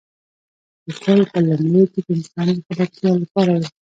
[0.87, 3.61] لیکل په لومړیو کې د انسان د خبرتیا لپاره و.